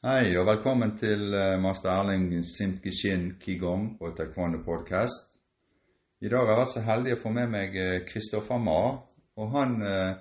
[0.00, 5.26] Hei, og velkommen til eh, master Erling Simkishin Qigong og Taekwondo Podcast.
[6.24, 7.74] I dag er jeg så heldig å få med meg
[8.08, 8.94] Kristoffer Ma.
[9.36, 10.14] Og han eh,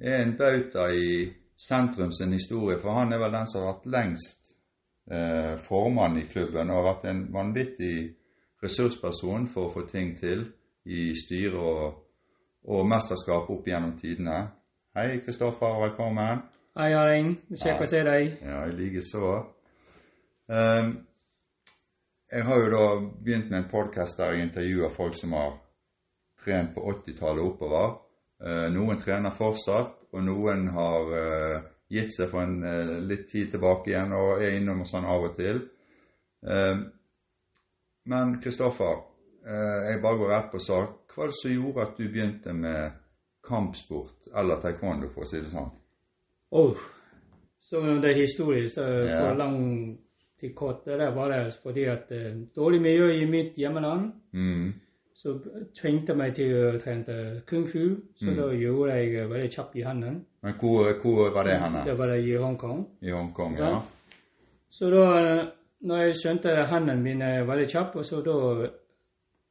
[0.00, 3.90] er en bauta i sentrum sin historie, for han er vel den som har vært
[3.92, 4.54] lengst
[5.12, 7.98] eh, formann i klubben og har vært en vanvittig
[8.64, 10.46] ressursperson for å få ting til
[10.88, 12.00] i styre og,
[12.72, 14.46] og mesterskap opp gjennom tidene.
[14.96, 16.40] Hei, Kristoffer, velkommen.
[16.78, 17.32] Hei, Erling.
[17.50, 18.28] Kjekt å se deg.
[18.46, 19.30] Ja, i likeså.
[20.46, 20.92] Um,
[22.30, 22.84] jeg har jo da
[23.24, 25.56] begynt med en podkast der jeg intervjuer folk som har
[26.44, 27.96] trent på 80-tallet oppover.
[28.38, 33.50] Uh, noen trener fortsatt, og noen har uh, gitt seg for en uh, litt tid
[33.56, 35.60] tilbake igjen og er innom og sånn av og til.
[36.46, 36.86] Um,
[38.14, 39.02] men Kristoffer,
[39.42, 41.02] jeg bare går rett på sak.
[41.10, 42.96] Hva var det som gjorde at du begynte med
[43.42, 45.72] kampsport eller taekwondo, for å si det sånn?
[46.50, 46.76] Oh,
[47.62, 48.74] så det er historisk.
[48.74, 49.18] Så ja.
[49.20, 49.58] for lang
[50.40, 54.12] til kort det var det fordi at uh, dårlig miljø i mitt hjemland.
[54.32, 54.72] Mm.
[55.14, 55.36] Så
[55.76, 58.36] tvingte meg til å trene kung fu, så mm.
[58.38, 60.22] da gjorde jeg veldig kjapt i hendene.
[60.40, 61.82] Men hvor, hvor var det henne?
[61.84, 62.86] Det var det i Hongkong.
[63.04, 63.74] I Hongkong, ja.
[64.70, 65.04] Så da
[65.80, 68.36] når jeg skjønte hendene mine veldig kjapt, og så da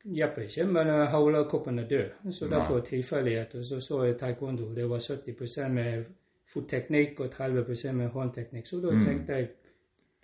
[0.06, 2.32] hjelper ikke, men holde er død.
[2.32, 4.74] Så derfor tilfeldigheter så så jeg taekwondo.
[4.74, 6.06] Det var 70% med
[6.54, 8.68] fotteknikk og 30 med håndteknikk.
[8.68, 9.06] Så da mm.
[9.06, 9.50] tenkte jeg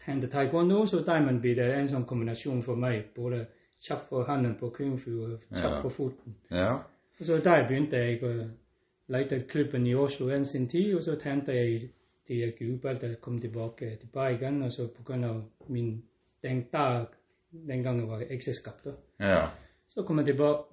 [0.05, 3.11] hente taekwondo, så diamond blir det en sånn kombinasjon for meg.
[3.15, 3.45] Både
[3.81, 5.81] kjapp for hendene på kung fu og kjapp ja.
[5.81, 6.37] på foten.
[6.51, 6.71] Ja.
[7.19, 8.33] Og så der begynte jeg å
[9.13, 11.89] lete klubben i Oslo en sin tid, og så tenkte jeg
[12.25, 15.41] til jeg gulbelte kom tilbake til Bergen, og så pga.
[15.67, 16.03] min
[16.43, 17.05] den, dag
[17.51, 18.91] den gangen var ekteskap, da.
[19.19, 19.49] Ja.
[19.89, 20.63] Så kom jeg tilbake,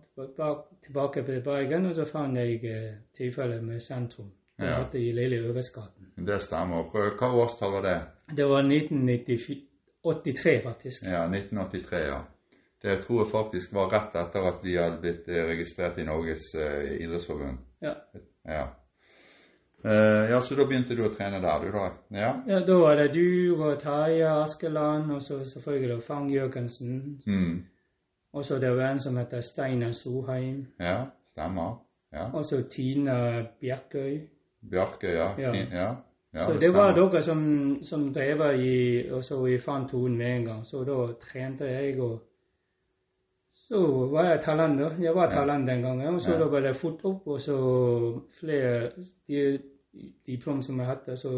[0.83, 4.33] tilbake til Bergen, og så fant jeg eh, tilfellet med sentrum.
[4.66, 4.98] Ja.
[4.98, 6.12] i Lille Øresgaten.
[6.27, 6.84] Det stemmer.
[6.92, 7.96] Hva årstall var det?
[8.36, 11.02] Det var 1983, faktisk.
[11.02, 12.20] Ja, 1983, ja.
[12.83, 16.48] Det tror jeg faktisk var rett etter at de hadde blitt eh, registrert i Norges
[16.58, 17.58] eh, idrettsforbund.
[17.83, 17.92] Ja.
[18.45, 18.64] ja.
[19.84, 21.84] Eh, ja, Så da begynte du å trene der, du da?
[22.11, 27.22] Ja, ja da var det du og Terje Askeland, og så selvfølgelig Fang Jørgensen.
[27.27, 27.62] Mm.
[28.33, 30.67] Og så det var en som heter Steinar Soheim.
[30.80, 31.78] Ja, stemmer.
[32.12, 32.30] Ja.
[32.33, 34.20] Og så Tina Bjerkøy.
[34.70, 35.28] Bjarke, ja.
[35.39, 35.55] ja.
[35.55, 35.89] ja.
[36.33, 37.40] ja så det, det var dere som,
[37.83, 38.77] som drev i
[39.11, 40.67] Og så vi fant tonen med en gang.
[40.67, 42.20] Så da trente jeg, og
[43.55, 43.80] så
[44.12, 44.90] var jeg talent, da.
[45.01, 46.14] Jeg var talent den gangen.
[46.14, 47.56] Og så da var det fort opp, og så
[48.40, 48.90] flere
[49.28, 49.58] de
[50.27, 51.33] diplom som jeg hadde, så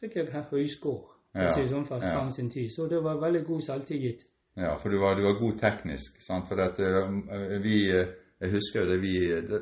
[0.00, 1.16] fikk jeg høyskår.
[1.34, 1.52] Ja.
[1.54, 2.24] Sånn fra ja.
[2.34, 2.72] sin tid.
[2.74, 4.24] Så det var veldig god selvtillit.
[4.58, 6.18] Ja, for du var, du var god teknisk.
[6.22, 6.48] sant?
[6.48, 9.58] For dette, eh, vi, eh, Jeg husker det vi det,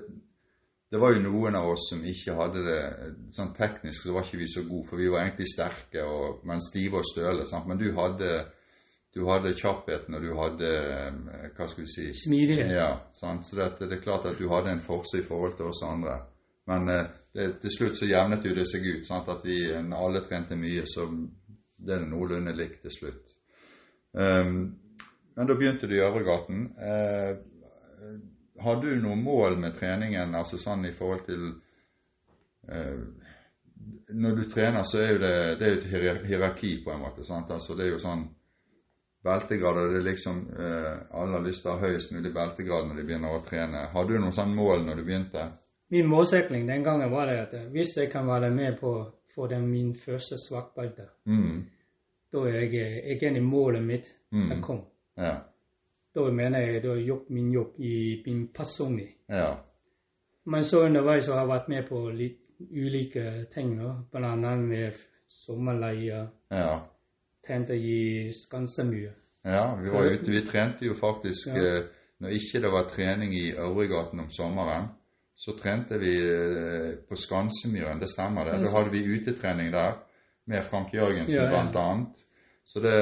[0.90, 2.82] det var jo noen av oss som ikke hadde det
[3.36, 6.62] sånn teknisk, så var ikke vi så gode, for vi var egentlig sterke, og, men
[6.64, 7.44] stive og støle.
[7.48, 7.68] Sant?
[7.68, 8.30] Men du hadde,
[9.12, 12.72] du hadde kjappheten, og du hadde eh, Hva skal vi si Smidighet.
[12.78, 13.44] Ja, sant?
[13.44, 16.16] Så det, det, er klart at du hadde en forse i forhold til oss andre.
[16.72, 19.04] Men eh, det, til slutt så jevnet jo det seg ut.
[19.04, 19.28] Sant?
[19.28, 23.34] At vi, når alle trente mye, så ble det noenlunde likt til slutt.
[24.16, 24.56] Um,
[25.36, 26.64] men da begynte du i Øvregaten.
[26.80, 27.36] Uh,
[28.60, 31.44] har du noe mål med treningen, altså sånn i forhold til
[32.68, 32.98] eh,
[34.08, 37.24] Når du trener, så er jo det, det er et hierarki, på en måte.
[37.24, 37.50] sant?
[37.50, 38.26] Altså Det er jo sånn
[39.24, 43.00] beltegrader det er liksom eh, Alle har lyst til å ha høyest mulig beltegrad når
[43.00, 43.88] de begynner å trene.
[43.92, 45.48] Har du noe sånn mål når du begynte?
[45.90, 49.06] Min målsetning den gangen var det at eh, hvis jeg kan være med på å
[49.34, 51.58] få den min første svartbelte, mm.
[52.32, 54.10] da er jeg, er målet mitt.
[54.32, 54.50] Mm.
[54.52, 54.82] Jeg kom.
[55.18, 55.36] Ja.
[56.14, 59.08] Da mener jeg da jobb, min jobb i min personlig.
[59.28, 59.56] Ja.
[60.46, 63.76] Men så underveis har jeg vært med på litt ulike ting,
[64.10, 64.56] bl.a.
[64.56, 64.96] med
[65.28, 66.22] sommerleie.
[66.50, 66.78] Ja.
[67.46, 69.12] Trente i Skansemyr.
[69.44, 70.30] Ja, vi var ute.
[70.30, 71.60] Vi trente jo faktisk ja.
[71.60, 71.84] Eh,
[72.18, 74.88] når ikke det var trening i Øvregaten om sommeren.
[75.38, 78.58] Så trente vi eh, på Skansemyren, det stemmer det.
[78.64, 80.00] Da hadde vi utetrening der
[80.46, 81.50] med Frank Jørgensen ja, ja.
[81.50, 82.24] blant annet.
[82.68, 82.96] Så det,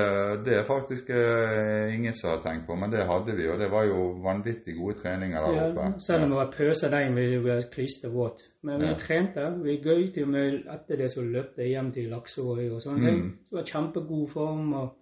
[0.47, 3.67] det, er faktisk eh, ingen som har tenkt på, men det hadde vi, og det
[3.73, 5.87] var jo vanvittig gode treninger der oppe.
[5.89, 8.45] Ja, selv om det var pøsa regn, vi var klistervåt.
[8.63, 8.99] Men vi ja.
[9.01, 9.49] trente.
[9.65, 13.09] Vi gøyte jo med etter det som løpte hjem til Laksevåg og sånne mm.
[13.09, 13.27] ting.
[13.43, 14.71] Så det var kjempegod form.
[14.85, 14.95] og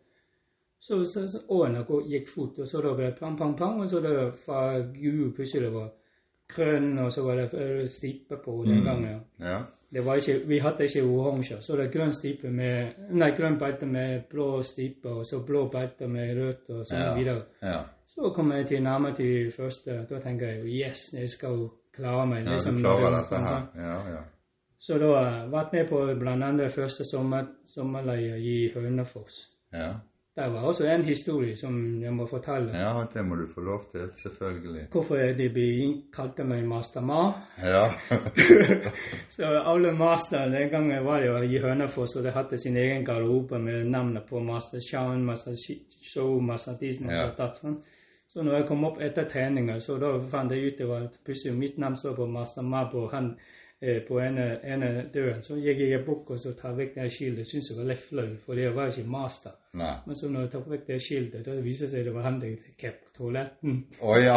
[0.80, 3.92] så, så, så årene gikk fort, og så da ble det pang, pang, pang, og
[3.92, 4.64] så da fra
[4.96, 5.92] gul plutselig var
[6.48, 8.84] grønn, og så var det stipe stripe på den mm.
[8.84, 9.20] gangen.
[9.40, 9.62] Ja.
[9.94, 14.24] Ikke, vi hadde ikke oransje, så det er grønn stripe med Nei, grønn belte med
[14.30, 17.12] blå stripe, og så blå belte med rødt, og sånn ja.
[17.14, 17.44] videre.
[17.62, 17.80] Ja.
[18.14, 20.04] Så kom jeg til nærmere til første.
[20.10, 22.46] Da tenker jeg yes, jeg skal klare meg.
[22.46, 23.62] Ja, du klarer dette her.
[23.78, 24.22] Ja, ja.
[24.78, 26.68] Så da jeg vært med på bl.a.
[26.68, 29.38] første sommer, sommerleie i Hønefoss.
[29.72, 29.94] Ja.
[30.36, 32.72] Der var også en historie som jeg må fortelle.
[32.74, 34.08] ja, det må du få lov til.
[34.22, 34.86] Selvfølgelig.
[34.92, 37.32] Hvorfor de kalte meg Master Ma.
[37.62, 37.84] Ja.
[39.36, 43.04] Så alle master den gangen var det jo i Hønefoss, og de hadde sin egen
[43.04, 45.54] garderobe med navnet på Master Shan, Master
[46.02, 46.98] Show, Master og Ja.
[47.00, 47.78] Master Datsen.
[48.28, 51.54] Så når jeg kom opp etter treninga, så da fant jeg ut det at plutselig
[51.58, 53.36] mitt navn står på Master Ma på, han,
[54.08, 55.42] på ene, ene døren.
[55.42, 57.48] Så gikk jeg bort og så tar vekk det skiltet.
[57.48, 59.58] Syntes jeg var litt flaut, for det var ikke master.
[59.74, 59.94] Nei.
[60.06, 62.36] Men så når jeg tok vekk det skiltet, da viser det seg det var han
[62.42, 63.78] jeg fikk på toaletten.
[64.06, 64.36] Å ja.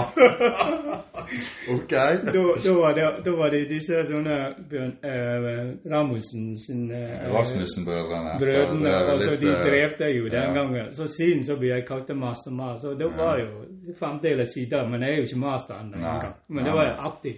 [1.76, 1.94] ok.
[1.94, 4.38] da, da, var det, da var det disse sånne
[4.72, 5.60] Bjørn eh,
[5.92, 8.38] Ramussen sin eh, Rasmussen-brødrene.
[8.42, 10.56] brødrene, Så det og så litt, de eh, drev det jo den ja.
[10.58, 10.90] gangen.
[10.98, 15.14] Så siden så ble jeg kalt master så det var jo fremdeles sider, men jeg
[15.14, 16.18] er jo ikke master ennå.
[16.50, 17.38] Men det var jo artig.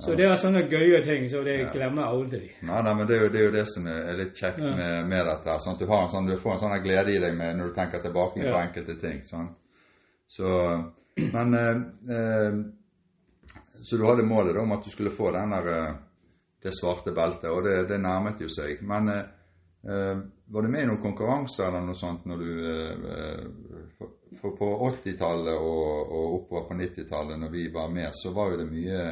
[0.00, 1.70] Så det er sånne gøye ting, så det Ja.
[1.72, 2.46] glemmer aldri.
[2.64, 5.06] Nei, nei, men det er jo det, er jo det som er litt kjekt med,
[5.08, 5.56] med dette.
[5.60, 7.68] Sånn at du, har en sånn, du får en sånn glede i deg med, når
[7.68, 9.20] du tenker tilbake på enkelte ting.
[9.28, 9.50] Sånn.
[10.26, 10.48] Så,
[11.20, 11.82] men eh,
[12.16, 12.56] eh,
[13.82, 15.94] Så du hadde målet da, om at du skulle få den der, eh,
[16.62, 18.80] det svarte beltet, og det, det nærmet jo seg.
[18.86, 19.24] Men eh,
[19.88, 20.22] eh,
[20.52, 23.44] var du med i noen konkurranser eller noe sånt når du eh,
[23.98, 24.08] For,
[24.40, 28.62] for på 80-tallet og, og oppover på 90-tallet, når vi var med, så var jo
[28.62, 29.02] det mye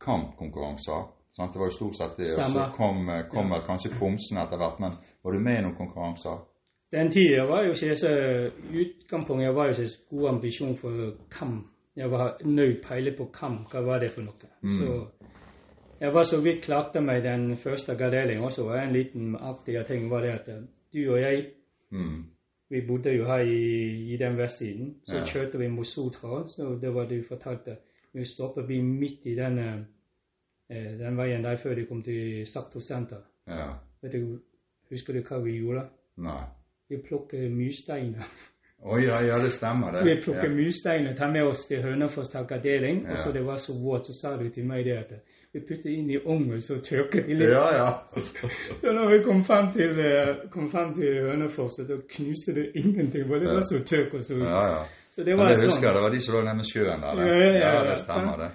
[0.00, 1.12] kampkonkurranser.
[1.30, 1.52] Sant?
[1.52, 2.32] Det var jo stort sett det.
[2.38, 3.60] Og så kom, eh, kom ja.
[3.60, 4.80] kanskje pomsen etter hvert.
[4.80, 4.92] Men
[5.24, 6.38] var du med i noen konkurranser?
[6.92, 8.10] Den tida var jo ikke så
[8.72, 11.66] Utgangspunktet jeg var jo ikke så god ambisjon for kamp.
[11.96, 14.48] Jeg var nøye peilet på kamp, Hva var det for noe?
[14.62, 14.70] Mm.
[14.70, 15.06] Så
[16.00, 18.66] jeg var så vidt klarte meg den første garderingen også.
[18.68, 20.46] Og en liten artig ting var det at
[20.94, 21.46] du og jeg
[21.90, 22.24] Mm.
[22.70, 24.94] vi bodde jo her i, i den vestsiden.
[25.06, 25.24] Så Ja.
[25.24, 26.48] kjørte vi mot Sotra.
[26.48, 27.76] Så det var det du fortalte.
[28.12, 32.80] Vi stoppet vi midt i den, eh, den veien der før de kom til Sakto
[32.80, 33.24] senter.
[33.46, 33.72] Ja.
[34.02, 34.38] Vet du,
[34.90, 35.88] husker du hva vi gjorde?
[36.16, 36.42] Nei.
[36.88, 38.28] Vi plukket mysteiner.
[38.86, 40.02] Å ja, ja, det stemmer, det.
[40.04, 43.02] Vi plukket mysteiner og tar med oss til Hønefoss takkadeling.
[43.06, 43.14] Ja.
[43.14, 45.14] Og så det var så våt, så sa du til meg det at
[45.56, 47.50] vi puttet inn i ovnen, så tørket vi litt.
[47.50, 47.88] Ja, ja.
[48.82, 52.66] Så når vi kom frem til, eh, kom frem til Hønefoss, så da knuste det
[52.76, 54.14] ingenting, for det var så tørt.
[54.14, 54.82] og Så, ja, ja.
[55.16, 55.70] Så det var det sånn.
[55.70, 57.20] husker jeg, det var de som lå nede med sjøen der.
[57.24, 58.50] Ja, ja, ja, det stemmer, det.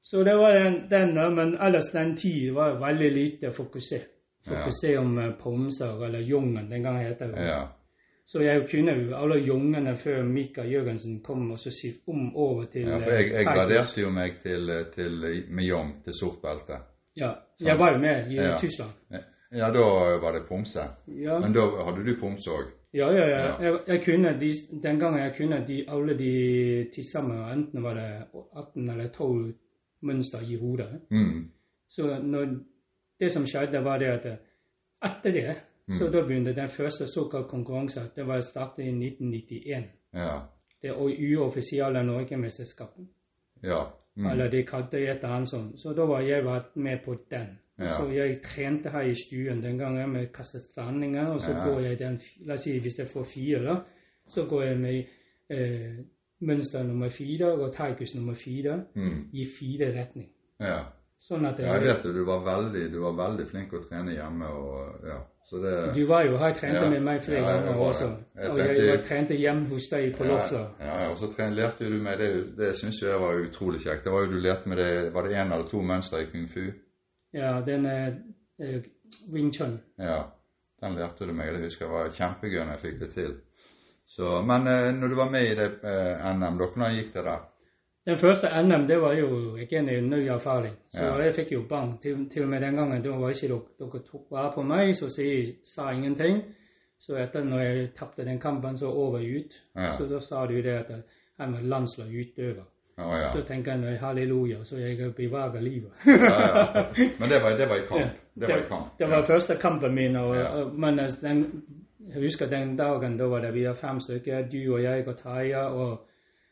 [0.00, 4.10] Så det var den, den men ellers den tid var veldig lite fokusert.
[4.48, 7.46] Fokusert om eh, pomser eller jungen, den gangen heter det.
[7.48, 7.62] Ja.
[8.26, 12.64] Så jeg kunne jo alle jungene før Mikael Jørgensen kom og så skift om over
[12.72, 16.40] til ja for eh, jeg, jeg graderte jo meg til, til, med jong til sort
[16.42, 16.78] belte.
[17.16, 18.56] Ja, jeg var jo med i Ja.
[18.60, 18.92] Tyskland.
[19.54, 19.84] Ja, da
[20.22, 20.82] var det pomse.
[21.06, 22.72] Ja, Men da hadde du pomse òg?
[22.94, 23.26] Ja, ja.
[23.28, 23.62] ja.
[23.62, 24.52] Jeg, jeg kunne de,
[24.82, 26.32] den gangen jeg kunne de, alle de
[26.94, 28.08] til sammen, enten var det
[28.56, 29.54] 18 eller 12
[30.02, 31.00] mønster i hodet.
[31.10, 31.50] Mm.
[31.88, 32.56] Så når,
[33.20, 34.26] det som skjedde, var det at
[35.04, 35.56] etter det,
[35.88, 38.02] så da begynte den første såkalt konkurransen.
[38.16, 39.84] Det var startet i 1991.
[40.14, 40.38] Ja.
[40.82, 40.92] Det
[41.36, 43.06] uoffisielle Norgemesterskapet.
[43.62, 43.82] Ja.
[44.16, 44.26] Mm.
[44.26, 45.80] Eller de kalte det et eller annet sånt.
[45.80, 47.58] Så da var jeg vært med på den.
[47.78, 47.86] Ja.
[47.96, 51.64] Så jeg trente her i stuen den gangen med kastetrandinger, og så Ja.
[51.68, 53.82] går jeg den La oss si hvis jeg får fire,
[54.28, 55.04] så går jeg med
[55.50, 56.04] eh,
[56.40, 59.28] mønster nummer fire og taikus nummer fire Mm.
[59.32, 60.28] i fire retning.
[60.60, 60.78] ja.
[61.24, 64.12] Sånn at Ja, jeg vet jo, du var veldig, du var veldig flink å trene
[64.12, 65.18] hjemme og ja.
[65.44, 66.90] Så det Du var jo her trente Ja.
[66.90, 68.04] med meg flere Ja, jeg ganger var også.
[68.08, 68.24] det.
[68.42, 70.68] Jeg og jeg trente- var trente hjemme hos deg på loftet.
[70.80, 74.04] ja, og så tren- lærte du meg det, det syns jeg var utrolig kjekt.
[74.04, 76.48] Det var jo du lærte meg det Var det én eller to mønster i kung
[76.48, 76.60] fu?
[77.34, 78.12] Ja, den er
[78.62, 78.82] eh,
[79.32, 79.80] Wing Chun.
[79.98, 80.20] Ja.
[80.82, 81.52] Den lærte du meg.
[81.54, 83.34] Det husker jeg var kjempegøy når jeg fikk det til.
[84.06, 87.24] Så, men eh, når du var med i det eh, NM, da, hvordan gikk det
[87.24, 87.42] der?
[88.06, 90.74] Den første NM det var jo ikke en ny erfaring.
[90.92, 91.14] Så Ja.
[91.24, 91.94] jeg fikk jo bang.
[92.02, 94.92] Til, til og med den gangen da var ikke dere, dere tok vare på meg,
[94.96, 96.42] så jeg sa ingenting.
[97.00, 99.56] Så etter når jeg tapte den kampen, så over ut.
[99.76, 99.96] Ja.
[99.96, 100.90] Så da sa du det at
[101.40, 102.64] han var landslagsutøver.
[102.96, 103.30] Å ja.
[103.34, 105.90] Da tenker en halleluja, så jeg bevarer livet.
[106.06, 106.84] ja, ja.
[107.18, 108.20] Men det var, det var i kamp.
[108.34, 108.92] Det var i kamp.
[108.98, 110.16] Det var første kampen min.
[110.16, 111.62] Og, og, men altså, den,
[112.06, 114.46] jeg husker den dagen, da var det vi var fem stykker.
[114.52, 116.08] Du og jeg og Taja og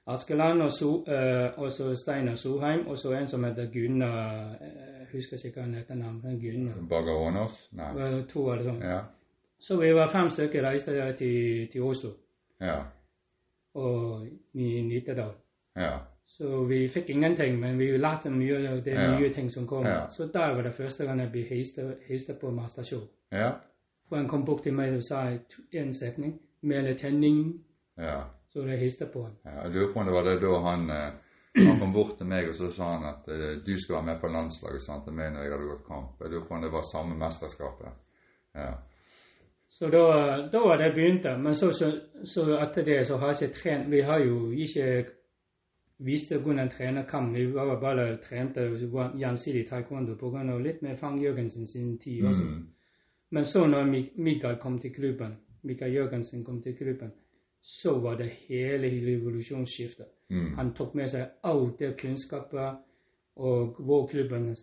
[0.07, 4.89] Askeland, og, so, uh, og så Steinar Soheim, og så en som heter Gunnar eh,
[4.99, 6.41] Jeg husker ikke hva han heter navnet.
[6.43, 6.81] Gunnar.
[6.91, 7.59] Bager Rånhoff?
[7.79, 7.93] Nei.
[8.33, 8.81] To eller sånn.
[8.83, 9.03] Ja.
[9.63, 12.17] Så vi var fem stykker reiste til, til Oslo
[12.61, 12.81] Ja.
[13.75, 15.37] og i Nittedal.
[15.77, 16.01] Ja.
[16.33, 19.19] Så vi fikk ingenting, men vi lærte mye av det Ja.
[19.19, 19.85] nye ting som kom.
[19.87, 20.09] Ja.
[20.09, 21.43] Så der var det første gang jeg ble
[22.09, 23.03] heist på Mastershow.
[23.33, 23.51] Ja.
[24.09, 25.27] For han kom bort til meg og sa
[25.73, 26.41] en setning.
[26.62, 27.61] med tenning.
[27.99, 28.21] ja.
[28.53, 29.33] Så jeg heiste på han.
[29.45, 31.12] Ja, jeg lurer på om det var det da han, eh,
[31.69, 34.21] Han kom bort til meg og så sa han at eh, du skal være med
[34.21, 36.21] på landslaget sant, til meg når jeg hadde gått kamp.
[36.21, 37.89] Jeg lurer på om det var samme mesterskapet.
[38.55, 38.75] Ja.
[39.69, 40.03] Så da,
[40.53, 41.37] da var det begynte.
[41.39, 41.93] Men så, så,
[42.25, 45.05] så etter det så har jeg ikke trent Vi har jo ikke
[46.05, 47.37] vist kunne trene kamp.
[47.37, 48.61] Vi var bare trente
[49.19, 50.59] gjensidig taekwondo pga.
[50.59, 52.43] litt med Fang Jørgensen sin tid også.
[52.43, 52.69] Mm.
[53.31, 53.85] Men så når
[54.17, 57.13] Mikael kom til klubben, Mikael Jørgensen kom til klubben,
[57.63, 60.07] så var det hele revolusjonsskiftet.
[60.31, 60.55] Mm.
[60.55, 62.77] Han tok med seg alt det kunnskapet,
[63.37, 64.57] og vår klubben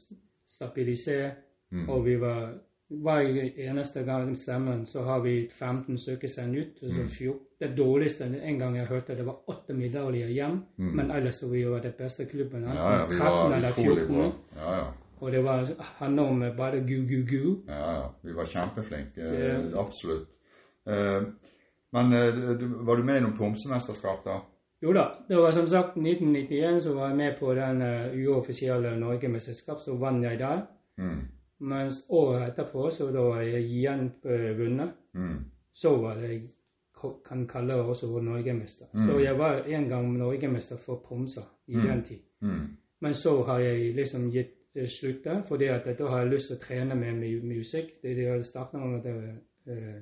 [0.48, 1.36] stabiliserte,
[1.72, 1.90] Mm.
[1.90, 2.54] Og vi var
[2.90, 3.20] hver
[3.58, 6.82] eneste gang stemmen så har vi 15 søker seg ut.
[6.84, 7.06] og.
[7.08, 7.40] 14.
[7.60, 10.64] Det dårligste en gang jeg hørte, det var åtte medaljer hjem.
[10.78, 10.96] Mm.
[10.96, 12.64] Men ellers så vi var det beste klubben.
[12.64, 14.16] Ja, ja, vi 13 var utrolig 14.
[14.16, 14.32] bra.
[14.56, 14.88] Ja, ja.
[15.20, 17.56] Og det var handler om bare gu, gu, gu.
[17.68, 18.06] Ja, ja.
[18.24, 19.22] Vi var kjempeflinke.
[19.22, 19.74] Det...
[19.78, 20.30] Absolutt.
[20.88, 21.22] Eh,
[21.92, 24.40] men eh, var du med i noen pomsemesterskap, da?
[24.82, 27.82] Jo da, det var som sagt 1991 så var jeg med på den
[28.24, 30.62] uoffisielle Norgemesterskap, så vant jeg der.
[30.98, 31.28] Mm.
[31.62, 35.40] Mens året etterpå, så da var jeg igjen uh, vunnet, Mm.
[35.74, 36.50] så var det jeg
[37.26, 38.86] kan kalle det også norgemester.
[38.94, 39.06] Mm.
[39.08, 41.88] Så jeg var en gang norgemester for Pomsa i Mm.
[41.88, 42.20] den tid.
[42.42, 42.68] Mm.
[43.02, 46.48] Men så har jeg liksom gitt uh, slutt der, fordi at da har jeg lyst
[46.48, 47.14] til å trene med
[47.44, 48.02] musikk.
[48.04, 49.36] Det de har snakket om at det,
[49.68, 50.02] uh,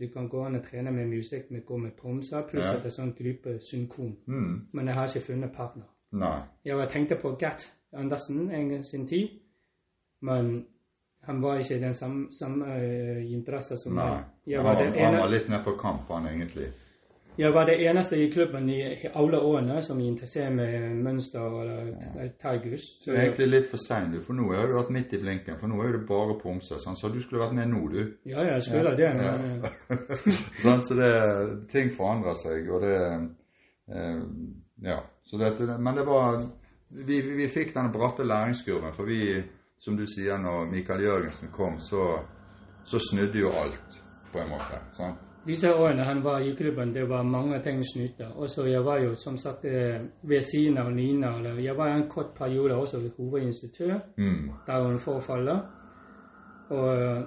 [0.00, 2.70] du kan gå an og trene med musikk med, gå med Pomsa, pluss Ja.
[2.72, 4.16] at det er sånn gruppe synkron.
[4.26, 4.60] Mm.
[4.72, 5.84] Men jeg har ikke funnet partner.
[6.12, 6.40] Nei.
[6.64, 9.28] Jeg tenkte på Gert Andersen en gang sin tid,
[10.20, 10.54] men
[11.26, 14.06] han var ikke den samme, samme interessen interesse som Nei.
[14.06, 14.24] meg.
[14.46, 16.66] Jeg var, han, han var litt med på kamp, han egentlig.
[17.38, 18.80] jeg var det eneste i klubben i
[19.14, 22.26] alle årene som interessert med mønster eller ja.
[22.40, 22.84] tergus.
[23.04, 25.56] Du er egentlig litt for sein, du, for nå har du vært midt i blinken.
[25.58, 26.78] For nå er det bare pomse.
[26.78, 28.02] Sånn, så du skulle vært med nå, du.
[28.28, 29.00] Ja, jeg skulle Ja.
[29.00, 29.96] det, men ja.
[30.66, 31.10] sånn, så det,
[31.72, 33.00] ting forandrer seg, og det
[33.88, 34.22] eh,
[34.84, 35.00] Ja.
[35.24, 36.36] Så dette, men det var
[36.94, 39.40] vi, vi, vi fikk denne bratte læringskurven, for vi,
[39.76, 42.18] som du sier, når Mikael Jørgensen kom, så,
[42.84, 44.02] så snudde jo alt,
[44.32, 44.80] på en måte.
[44.92, 45.24] sant?
[45.46, 48.30] disse årene han var i klubben, det var mange ting snudde.
[48.34, 51.36] Også jeg var jo som sagt eh, ved siden av Nina.
[51.38, 53.98] Eller jeg var en kort periode også hovedinstruktør.
[54.16, 54.50] Mm.
[54.66, 55.58] da hun forfaller.
[56.70, 57.26] Og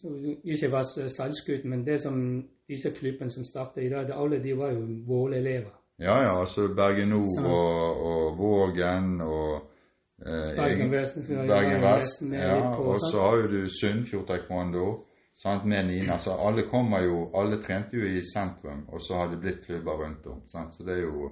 [0.00, 0.08] så
[0.44, 4.72] ikke var selvskutt, men det som disse klubbene som startet i dag, alle de var
[4.72, 5.72] jo våre elever.
[5.98, 9.70] Ja, ja, altså Bergen Nord og, og Vågen og
[10.18, 15.04] Bergen egen- Vest, Bergen Ja, og så har jo du Sunnfjord taekwondo
[15.34, 16.16] sant, med Nina.
[16.16, 19.92] Så alle kommer jo Alle trente jo i sentrum, og så har det blitt klubber
[20.04, 20.42] rundt om.
[20.48, 20.74] Sant?
[20.74, 21.30] Så det er jo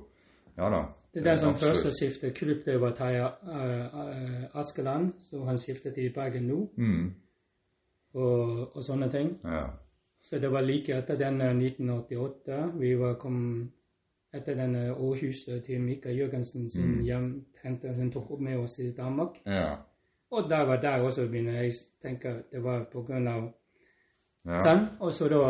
[0.59, 0.83] Ja da.
[1.15, 5.59] Det er den som første først skiftet klubb, det var Terje uh, Askeland, så han
[5.59, 7.11] skiftet i Bergen nå, Mm,
[8.15, 9.39] og, og sånne ting.
[9.45, 9.67] ja.
[10.23, 12.73] Så det var like etter den øh, 1988.
[12.81, 13.71] Vi var kom
[14.35, 17.03] etter den øh, Århuset til Mikael Jørgensen sin Mm.
[17.03, 19.41] hjem, tenkte han tok opp med oss i Danmark.
[19.47, 19.75] Ja.
[20.31, 21.73] Og der var der også begynner jeg
[22.03, 23.43] tenke det var på grunn av
[24.47, 24.61] ja.
[24.65, 24.87] sånn.
[25.01, 25.43] Og så da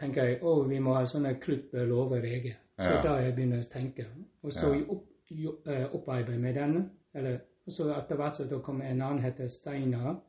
[0.00, 2.56] tenker jeg å, vi må ha sånne klubber, lover, regler.
[2.78, 3.02] Så Ja.
[3.02, 4.06] da jeg begynner å tenke.
[4.42, 4.84] Og så Ja.
[4.88, 6.90] opp, jo, eh, med denne.
[7.14, 10.20] Eller, og så etter hvert så da kom en annen heter Steinar.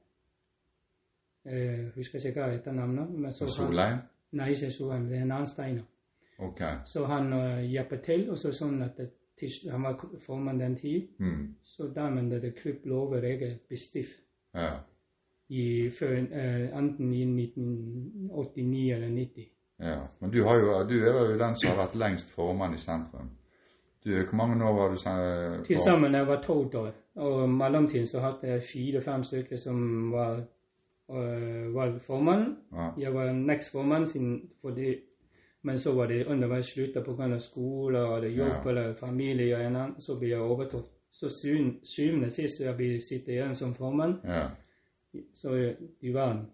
[1.46, 3.10] Eh, husker ikke hva heter navnet.
[3.10, 3.98] Men så Solheim?
[4.32, 5.84] nei, ikke Solheim, det er en annen Steinar.
[6.42, 6.62] Ok.
[6.86, 9.10] Så han uh, hjelper til, og så sånn at det,
[9.72, 11.08] han var formann den tid.
[11.20, 11.56] Mm.
[11.64, 14.18] Så dermed ble det kryp lover, regler bestilt
[14.56, 14.72] Ja.
[15.50, 19.48] i, før, uh, enten i 1989 eller 90.
[19.80, 20.08] ja.
[20.20, 23.30] Men du, har jo, du er jo den som har vært lengst formann i sentrum.
[24.04, 27.48] Du, hvor mange år var du sen- Til sammen jeg var tolv år, og i
[27.52, 30.40] mellomtiden så hadde jeg fire-fem stykker som var,
[31.10, 32.58] uh, var formann.
[32.74, 32.92] Ja.
[32.98, 34.96] Jeg var next-formann, siden- fordi,
[35.64, 37.40] men så var det underveis slutta pga.
[37.40, 38.70] skole eller jobb Ja.
[38.70, 40.86] eller familie, og en annen, så ble jeg overtatt.
[41.12, 41.30] Så
[41.84, 44.48] syvende, sist jeg ble sitte igjen som formann, Ja.
[45.34, 45.50] så
[46.02, 46.46] de var,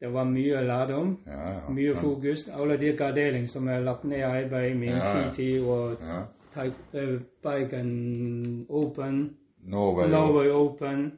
[0.00, 1.18] det var mye lærdom.
[1.26, 1.68] Ja, ja.
[1.70, 2.48] Mye fokus.
[2.48, 5.92] Alle de garderinger som er lagt ned i arbeid i min fritid, og
[6.92, 10.10] eh, Bergen Open, Norway.
[10.10, 11.12] Norway Open,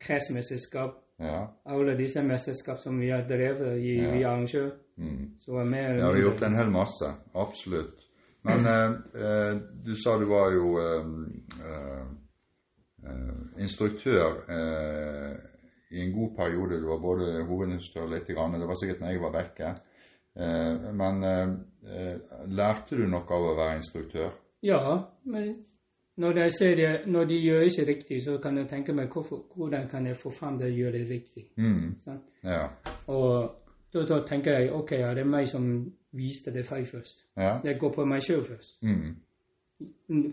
[0.00, 0.90] kretsmesterskap.
[1.18, 1.40] Ja.
[1.64, 4.10] Alle disse mesterskap som vi har drevet i Ja.
[4.12, 4.70] vi arrangør.
[4.98, 5.30] Mm.
[5.40, 7.12] Så var med Ja, vi har gjort en hel masse.
[7.34, 8.00] Absolutt.
[8.42, 11.06] Men eh, eh, du sa du var jo eh,
[13.04, 15.36] eh, instruktør eh,
[15.90, 16.80] i en god periode.
[16.80, 18.58] Du var både hovedinstruktør litt, grann.
[18.60, 19.74] det var sikkert når jeg var vekke.
[20.36, 21.20] Eh, men
[22.50, 24.32] lærte du noe av å være instruktør?
[24.64, 24.80] Ja,
[25.24, 25.54] men
[26.16, 29.44] når jeg ser det, når de gjør ikke riktig, så kan jeg tenke meg hvorfor,
[29.56, 31.44] hvordan kan jeg få fram det å gjøre det riktig.
[31.56, 31.94] Mm.
[32.44, 32.68] Ja.
[33.06, 33.54] Og
[33.92, 37.24] da, da tenker jeg ok, ja, det er meg som viste det feil først.
[37.36, 37.56] Ja.
[37.64, 38.78] Jeg går på meg sjøl først.
[38.82, 39.16] Mm.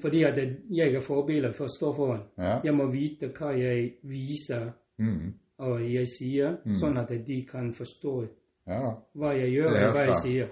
[0.01, 0.37] Fordi at
[0.69, 2.23] jeg er forbilde for å stå foran.
[2.37, 2.59] Ja.
[2.63, 4.71] Jeg må vite hva jeg viser
[5.01, 5.33] Mm.
[5.59, 6.73] og jeg sier, Mm.
[6.75, 8.27] sånn at de kan forstå
[8.67, 10.47] Ja hva jeg gjør og hva jeg sier.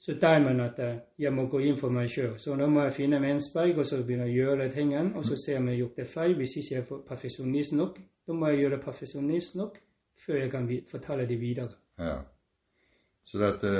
[0.00, 2.38] Så dermed at eh, jeg må gå inn for meg sjøl.
[2.40, 5.26] Så nå må jeg finne meg en speil og så begynne å gjøre tingene, og
[5.28, 6.36] så ser jeg om jeg har gjort det feil.
[6.38, 9.76] Hvis ikke jeg er perfeksjonist nok, da må jeg gjøre perfeksjonist nok
[10.24, 11.76] før jeg kan fortelle det videre.
[12.00, 12.16] Ja.
[13.24, 13.74] Så dette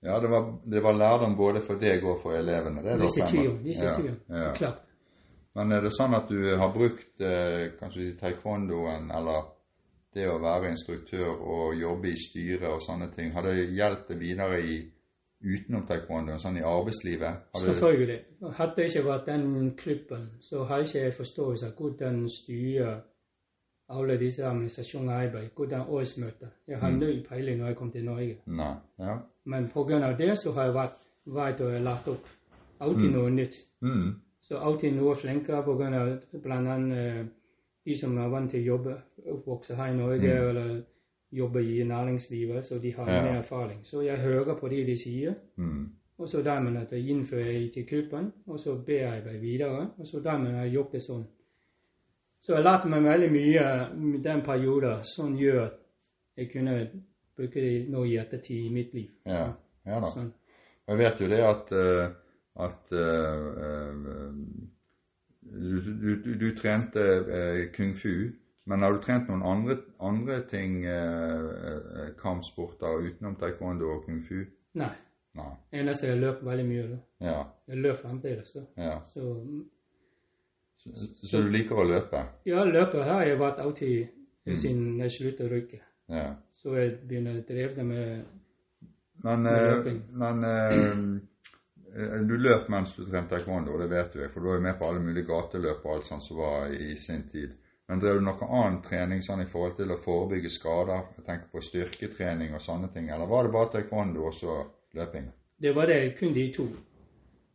[0.00, 2.82] Ja, det var, det var lærdom både for deg og for elevene.
[2.84, 3.54] Det er Disse tida.
[3.64, 4.12] disse ja, tyr.
[4.30, 4.52] ja.
[4.54, 4.84] Klart.
[5.58, 9.48] Men er det sånn at du har brukt eh, kanskje taekwondoen eller
[10.14, 14.20] det å være instruktør og jobbe i styret og sånne ting, har det hjulpet deg
[14.22, 14.76] videre i
[15.42, 17.28] utenom taekwondoen, sånn i arbeidslivet?
[17.28, 18.18] Har det, Selvfølgelig.
[18.56, 23.00] Hadde det ikke vært den klubben, så har ikke jeg forståelse av hvordan styrer
[23.90, 26.48] alle disse administrasjonsarbeid, hvordan årsmøter.
[26.68, 26.98] Jeg har Mm.
[26.98, 28.36] null peiling når jeg kom til Norge.
[28.46, 28.74] Nei.
[28.98, 29.18] Ja.
[29.44, 30.12] Men pga.
[30.18, 32.26] det så har jeg vært veit og lagt opp.
[32.80, 33.12] Alltid Mm.
[33.12, 33.54] noe nytt.
[33.82, 34.14] Mm.
[34.40, 36.18] Så alltid noe flinkere pga.
[36.42, 36.76] bl.a.
[36.92, 37.24] Eh,
[37.86, 40.48] de som er vant til å jobbe, oppvokse her i Norge Mm.
[40.48, 40.82] eller
[41.32, 43.22] jobbe i næringslivet, så de har Ja.
[43.22, 43.80] mer erfaring.
[43.86, 45.34] Så jeg hører på det de sier.
[45.56, 45.88] Mm.
[46.18, 49.90] Og så dermed at jeg innfører jeg til gruppen, og så bearbeider jeg videre.
[49.98, 51.26] Og så dermed har jeg jobbet sånn.
[52.40, 53.62] Så jeg lærte meg veldig mye
[54.16, 55.72] i den perioden som gjør at
[56.36, 56.90] jeg kunne
[57.36, 59.10] bruke det nå i ettertid i mitt liv.
[59.26, 59.52] Ja.
[59.86, 60.10] ja da.
[60.14, 60.32] Sånn.
[60.88, 62.10] Jeg vet jo det at, eh,
[62.64, 64.34] at uh, uh,
[65.42, 68.30] du, du, du, du trente uh, kung fu,
[68.68, 74.20] men har du trent noen andre, andre ting, eh, eh, kampsporter utenom taekwondo og kung
[74.28, 74.42] fu?
[74.78, 74.92] Nei.
[75.38, 75.50] Nei.
[75.80, 76.86] Eneste jeg løp veldig mye.
[76.92, 76.98] da.
[77.30, 77.40] Ja.
[77.68, 78.52] Jeg løp fremdeles.
[78.56, 78.64] da.
[78.76, 79.00] ja.
[79.14, 79.34] Så
[80.78, 82.20] Så, så du liker å løpe?
[82.46, 84.08] ja, løpet har jeg vært alltid
[84.48, 84.54] Mm.
[84.56, 85.78] siden jeg sluttet å røyke.
[86.08, 86.28] Ja.
[86.56, 88.24] Så jeg begynner å drive med
[89.24, 89.98] Men, Med eh, løping.
[90.12, 94.54] men eh, eh, du løp mens du trente taekwondo, det vet du for du var
[94.56, 97.52] jo med på alle mulige gateløp og alt sånt som var i sin tid.
[97.88, 101.06] Men drev du noe annen trening sånn i forhold til å forebygge skader?
[101.16, 104.58] Jeg tenker på styrketrening og sånne ting, eller var det bare taekwondo og så
[104.94, 105.30] løping?
[105.58, 106.66] Det var det kun de to.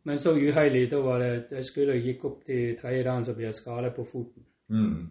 [0.04, 3.44] Men så uheldig, da var det jeg skulle gikk opp til tredje dagen, så ble
[3.46, 4.42] jeg skadet på foten.
[4.68, 5.06] Mm.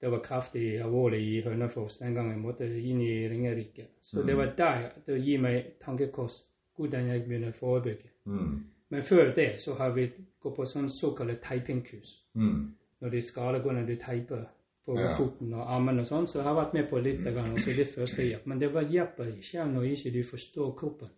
[0.00, 3.86] Det var kraftig alvorlig i Hønefoss den gangen jeg måtte inn i Ringerike.
[4.02, 4.26] Så Mm.
[4.26, 6.42] det var der det gir meg tankekors
[6.76, 8.10] hvordan jeg begynner å forebygge.
[8.26, 8.64] Mm.
[8.90, 10.10] Men før det så har vi
[10.40, 12.24] gått på sånn såkalt teipingkurs.
[12.34, 12.74] Mm.
[13.00, 14.44] Når de skader når du teiper
[14.86, 15.16] på Ja.
[15.16, 17.94] foten og armen og sånn, så jeg har vært med på litt grann, også litt
[17.94, 18.46] førstehjelp.
[18.46, 21.08] Men det var hjelper ikke når ikke du forstår kroppen.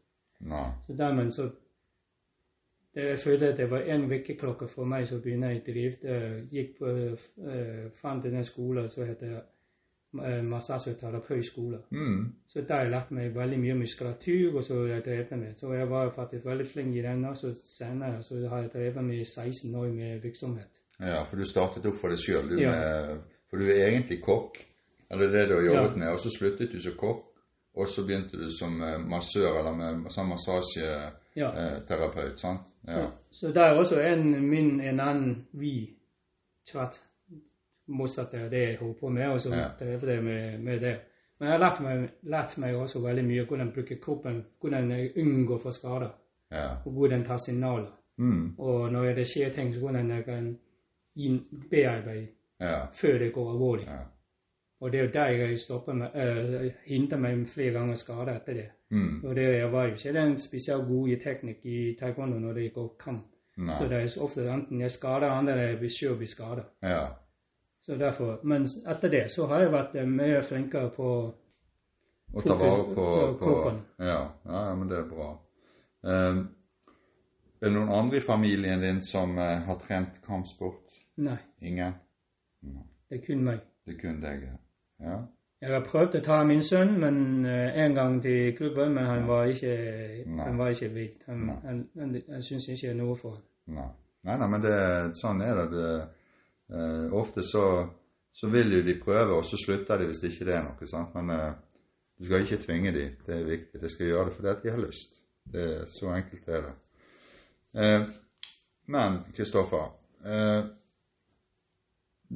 [0.41, 0.71] Nei.
[0.87, 1.51] Så dermed så
[2.95, 5.97] det, Jeg følte at det var en vekkerklokke for meg som begynte i drive.
[6.03, 9.41] Jeg gikk på, uh, fant en skolen som heter
[10.23, 11.79] eh, massasjeterapeutskole.
[11.91, 12.33] Mm.
[12.47, 15.55] Så der har jeg lært meg veldig mye muskulatur, og så jeg drevet med.
[15.57, 19.05] Så jeg var faktisk veldig flink i den, og så senere så har jeg drevet
[19.05, 20.82] med i 16 år med virksomhet.
[21.03, 23.17] Ja, for du startet opp for deg sjøl, Ja.
[23.51, 24.57] For du er egentlig kokk,
[25.11, 25.97] eller det du har jobbet Ja.
[25.99, 27.25] med, og så sluttet du som kokk,
[27.75, 32.37] og så begynte du som eh, massør eller med sånn massasjeterapeut, Ja.
[32.37, 32.61] sant?
[32.89, 33.11] Ja.
[33.31, 35.97] Så, der er også en min en annen vi
[36.73, 37.01] tvert
[37.89, 39.69] motsatt av det jeg holder på med, og så Ja.
[39.81, 41.01] jeg med, med det.
[41.39, 45.13] Men jeg har lært meg, lært meg også veldig mye hvordan bruke kroppen, hvordan jeg
[45.17, 46.11] unngår for skader,
[46.53, 46.71] ja.
[46.87, 47.91] og hvordan ta signaler.
[48.19, 48.55] Mm.
[48.59, 50.59] Og når det skjer ting, så hvordan jeg kan
[51.15, 52.29] gi bearbeide
[52.61, 52.87] ja.
[52.95, 53.87] før det går alvorlig.
[53.87, 54.03] ja.
[54.83, 58.57] Og det er jo der jeg stopper meg, uh, hindrer meg flere ganger skade etter
[58.59, 58.71] det.
[58.91, 59.21] Mm.
[59.25, 62.89] Og det jeg var jo ikke den spesielt gode teknikk i taekwondo når det går
[62.99, 63.33] kamp.
[63.79, 66.65] Så det er så ofte enten jeg skader andre eller jeg selv blir skadet.
[66.83, 67.07] Ja.
[67.83, 71.09] Så derfor, Men etter det så har jeg vært eh, mye flinkere på
[72.33, 73.81] Å ta vare på, På på kroppen.
[73.99, 74.21] ja.
[74.47, 75.27] ja, ja, men det er bra.
[76.01, 76.39] Um,
[77.61, 80.82] er det noen andre i familien din som uh, har trent kampsport?
[81.17, 81.93] Nei, Ingen?
[83.11, 83.61] det er kun meg.
[83.87, 84.49] Det er kun deg?
[85.01, 85.21] ja.
[85.63, 89.29] Jeg har prøvd å ta min sønn men eh, en gang til klubben, men han
[89.29, 89.75] var ikke,
[90.27, 90.47] Nei.
[90.49, 91.21] han var ikke vilt.
[91.29, 91.59] Han, Nei.
[91.67, 93.45] han, han, han syns ikke noe for ham.
[93.77, 93.91] Nei.
[94.27, 94.75] Nei, nei, men det,
[95.19, 95.67] sånn er det.
[95.77, 95.93] det
[96.75, 97.63] uh, ofte så,
[98.35, 100.91] så vil jo de prøve, og så slutter de hvis det ikke det er noe.
[100.91, 101.15] sant?
[101.15, 101.79] Men uh,
[102.19, 103.81] du skal ikke tvinge dem, det er viktig.
[103.83, 105.19] De skal gjøre det fordi de har lyst.
[105.53, 106.75] Det er Så enkelt er det.
[108.91, 109.89] Men Kristoffer,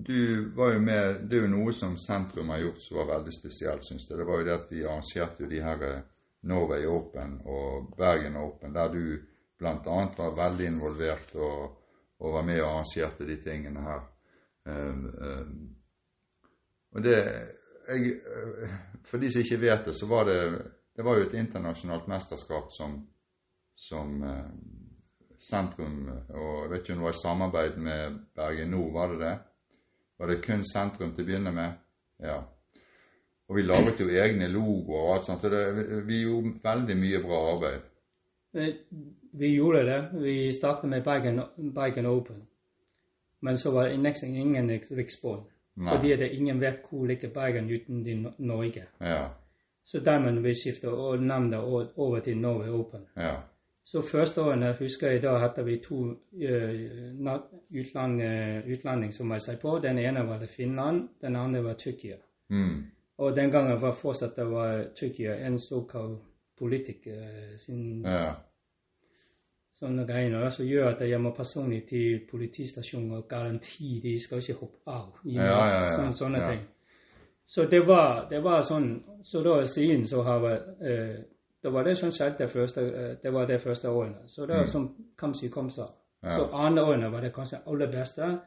[0.04, 3.32] du var jo med Det er jo noe som sentrum har gjort som var veldig
[3.32, 4.18] spesielt, syns jeg.
[4.18, 6.02] Det var jo det at vi arrangerte jo de her eh,
[6.46, 9.16] Norway Open og Bergen Open, der du
[9.56, 9.96] bl.a.
[10.18, 11.80] var veldig involvert og,
[12.20, 14.04] og var med og arrangerte de tingene her.
[14.66, 15.56] Um, um,
[16.92, 17.16] og det
[17.88, 20.40] jeg, eh, For de som ikke vet det, så var det
[20.96, 23.00] det var jo et internasjonalt mesterskap som,
[23.76, 24.46] som eh,
[25.38, 29.20] sentrum, og jeg vet ikke om det var i samarbeid med Bergen Nord, var det
[29.20, 29.34] det?
[30.18, 31.80] Var det kun sentrum til å begynne med?
[32.24, 32.38] Ja.
[33.48, 35.42] Og vi laget jo egne logoer og alt sånt.
[35.44, 35.62] Så det,
[36.06, 37.80] vi gjorde veldig mye bra arbeid.
[39.36, 39.98] Vi gjorde det.
[40.22, 41.42] Vi startet med Bergen,
[41.74, 42.46] Bergen Open.
[43.40, 45.44] Men så var det ingen riksbånd.
[45.76, 48.86] Fordi det ingen vet hvor ligger Bergen uten i Norge.
[49.00, 49.28] Ja.
[49.84, 51.60] Så dermed vi skiftet navnet
[51.96, 53.04] over til Norway Open.
[53.16, 53.34] Ja.
[53.86, 57.34] Så første årene husker jeg da hadde vi to uh,
[57.70, 59.76] utland, uh, utlanding som meldte seg på.
[59.82, 62.16] Den ene var det Finland, den andre var Tyrkia.
[62.50, 62.80] Mm.
[63.18, 66.18] Og den gangen var fortsatt det var Tyrkia en såkalt
[66.58, 68.34] politiker eh, sin Ja.
[69.76, 74.60] sånne greier som gjør at jeg må personlig til politistasjonen og garanti de skal ikke
[74.60, 75.18] hoppe av.
[75.24, 75.96] Gi Ja, ja, ja.
[75.96, 76.60] Sånne, sånne ting.
[77.46, 80.44] Så det var, det var sånn Så da siden så har
[80.80, 81.16] eh,
[81.66, 84.16] Det var det som skjedde det første, eh, det var det første årene.
[84.28, 84.68] Så det var Mm.
[84.68, 85.82] som kom si kom sa.
[86.22, 86.30] Ja.
[86.30, 88.38] Så andre årene var det kanskje aller beste.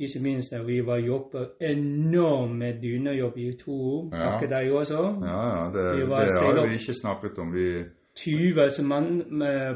[0.00, 4.08] Ikke minst da vi var jobbe enormt med dynejobb i to år.
[4.12, 4.18] Ja.
[4.18, 4.98] Takket deg også.
[5.24, 7.52] Ja, ja, det, det har vi ikke snakket om.
[7.54, 7.84] Vi
[8.16, 9.22] 20 som mann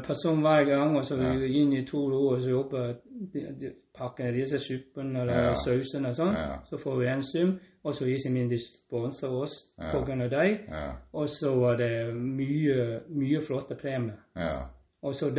[0.05, 1.33] person hver gang, og så Ja.
[1.33, 2.93] inn i to år og så jobber
[3.33, 5.53] de, de, pakker disse suppene eller Ja.
[5.53, 6.33] sausene og sånn.
[6.35, 6.57] Ja.
[6.69, 9.91] Så får vi en sum, og så viser minst de sponser oss Ja.
[10.03, 10.27] pga.
[10.27, 10.57] dem.
[10.69, 10.91] Ja.
[11.13, 14.15] Og så var det mye, mye flotte premier.
[14.35, 14.57] Ja.
[15.01, 15.29] Og så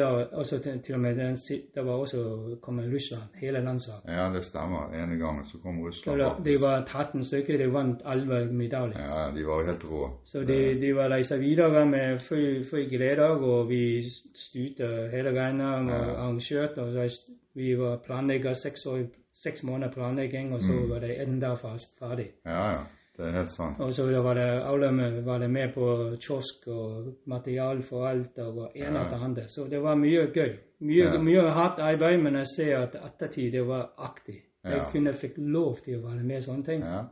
[0.63, 1.37] til, til og med den,
[1.75, 4.03] det var også kommet Russland, hele landslaget.
[4.09, 4.93] ja, det stemmer.
[4.95, 8.99] En gang så kom Så Russland da, de var 13 stykker, de vant 11 medaljer.
[9.01, 10.11] Ja, de var helt rå.
[10.25, 14.03] Så de, de var reist videre med full, glede, og vi
[14.35, 15.95] styrte hele veien og Ja.
[16.15, 16.79] arrangerte.
[16.83, 17.11] Og
[17.55, 18.99] vi var planlegger seks, år,
[19.45, 20.89] seks måneder planlegging, og så Mm.
[20.91, 22.31] var det enda fast ferdig.
[22.47, 22.79] Ja, ja.
[23.17, 23.81] Det er helt sant.
[23.81, 28.71] Og så var det alle var det med på kiosk og material for alt og
[28.77, 29.05] ene Ja.
[29.07, 29.43] etter andre.
[29.49, 30.57] Så det var mye gøy.
[30.81, 31.19] Mye, Ja.
[31.19, 34.43] mye hardt arbeid, men jeg ser at ettertid det var aktig.
[34.65, 36.81] Jeg kunne fikk lov til å være med sånne ting.
[36.83, 37.05] Ja.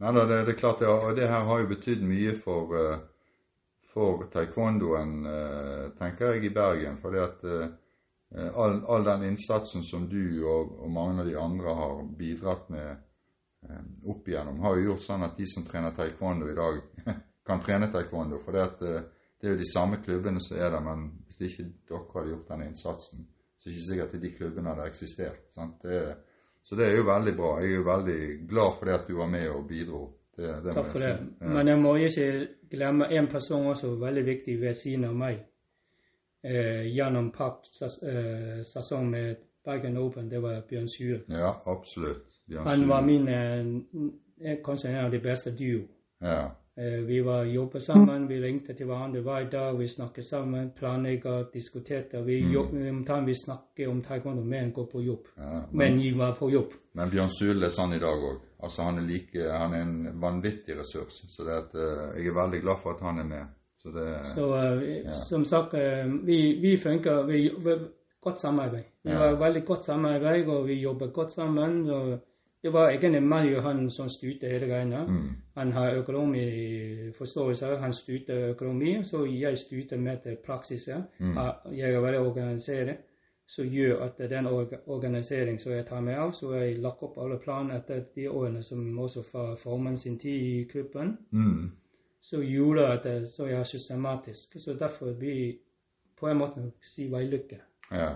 [0.00, 2.98] Nei det, det er klart det, og det her har jo betydd mye for, eh,
[3.82, 6.96] for taekwondoen, eh, tenker jeg, i Bergen.
[7.02, 7.68] Fordi at eh,
[8.34, 12.88] all, all den innsatsen som du og, og mange av de andre har bidratt med
[12.90, 16.80] eh, opp igjennom, har jo gjort sånn at de som trener taekwondo i dag,
[17.46, 18.40] kan trene taekwondo.
[18.42, 21.40] For det, at, eh, det er jo de samme klubbene som er der, men hvis
[21.46, 24.90] ikke dere hadde gjort den innsatsen, så er det ikke sikkert at de klubbene hadde
[24.90, 25.46] eksistert.
[25.54, 25.78] Sant?
[25.86, 26.02] Det,
[26.64, 27.54] så det er jo veldig bra.
[27.60, 28.20] Jeg er jo veldig
[28.50, 30.04] glad for det at du var med og bidro.
[30.34, 31.16] Det, det Takk for det.
[31.54, 32.28] Men jeg må ikke
[32.72, 35.44] glemme en person også veldig viktig ved siden av meg.
[36.44, 41.20] Eh, gjennom paktsesong med Bergen Open, det var Bjørn Syre.
[41.28, 42.26] Ja, absolutt.
[42.48, 43.26] Bjørn Han var min
[44.64, 45.86] kanskje en av de beste duo.
[46.20, 50.70] Ja, Eh, vi var jobbet sammen, vi ringte til hverandre hver dag, vi snakket sammen,
[50.76, 52.22] planlegget, diskuterte.
[52.26, 53.04] Vi, Mm.
[53.06, 55.26] vi, vi snakket om taekwondo mens han går på jobb.
[55.38, 55.62] ja.
[55.72, 56.72] Men vi var på jobb.
[56.94, 58.40] Men Bjørn Sule er sånn i dag òg.
[58.62, 61.22] Altså, han er like Han er en vanvittig ressurs.
[61.28, 61.70] Så det at,
[62.18, 63.46] jeg er veldig glad for at han er med.
[63.84, 65.14] Så det Så eh, Ja.
[65.14, 67.50] som sagt, eh, vi, vi funker vi,
[68.24, 68.84] Godt samarbeid.
[69.02, 69.16] Vi Ja.
[69.18, 71.90] har veldig godt samarbeid, og vi jobber godt sammen.
[71.90, 72.18] og
[72.62, 75.04] Det var egentlig meg og han som styrte hele greia.
[75.06, 81.02] mm, Han har økonomiforståelse, han styrte økonomi, så jeg styrte med praksiser.
[81.20, 81.36] Mm.
[81.76, 82.96] Jeg er veldig organisert,
[83.46, 84.46] som gjør at den
[84.86, 88.62] organiseringen som jeg tar meg av, så jeg lagt opp alle planer etter de årene
[88.62, 91.70] som også fra formen sin tid i klubben mm,
[92.24, 94.56] så gjorde at jeg så jeg er systematisk.
[94.58, 95.58] Så derfor vi
[96.16, 97.60] på en måte si vellykket.
[97.92, 98.14] ja.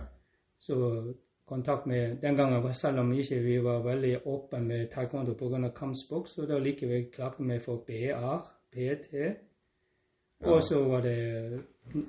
[0.60, 1.14] Så
[1.46, 5.68] kontakt med Den gangen, selv om ikke vi var veldig åpne med taekwondo pga.
[5.76, 9.14] kampsport, så da likevel klarte vi for BR, PT.
[10.40, 11.18] Og så var det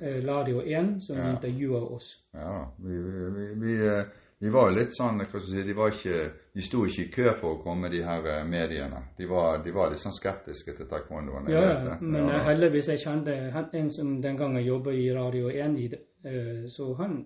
[0.01, 1.29] eh, Radio 1 som Ja.
[1.31, 2.25] intervjua oss.
[2.33, 2.65] ja.
[2.79, 4.03] Vi, vi, vi, vi, eh,
[4.39, 7.03] vi var jo litt sånn hva skal jeg si, De var ikke De sto ikke
[7.05, 9.03] i kø for å komme, de her eh, mediene.
[9.17, 11.49] De var, de var litt sånn skeptiske til taekwondoen.
[11.53, 12.39] Ja, ja, men Ja.
[12.39, 13.35] eh, heldigvis jeg kjente
[13.73, 17.25] en som den gangen jobbet i Radio 1, i, det, eh, så han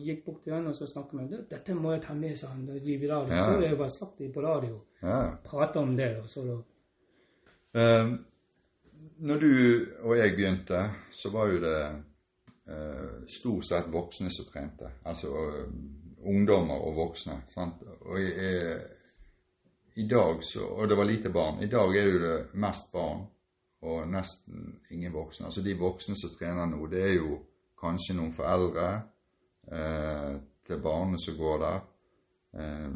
[0.00, 1.44] gikk bort til han og så snakket med ham.
[1.50, 2.66] 'Dette må jeg ta med', sa han.
[2.66, 2.98] De.
[3.06, 3.20] Ja.
[3.20, 4.80] Så jeg var sagt det på radio.
[5.02, 5.36] Ja.
[5.44, 6.16] Prate om det.
[6.22, 8.02] Og så da.
[8.02, 8.24] Um,
[9.18, 11.90] når du og jeg begynte, så var jo det
[12.68, 14.90] uh, stort sett voksne som trente.
[15.04, 15.26] Altså
[16.24, 17.42] ungdommer og voksne.
[17.52, 17.82] Sant?
[18.00, 18.78] Og eh,
[19.98, 21.62] i dag så, Og det var lite barn.
[21.62, 23.26] I dag er jo det mest barn
[23.82, 25.46] og nesten ingen voksne.
[25.46, 27.38] Altså de voksne som trener nå, det er jo
[27.78, 28.88] kanskje noen foreldre
[29.70, 30.34] eh,
[30.66, 31.80] til barnet som går der.
[32.58, 32.90] Eh,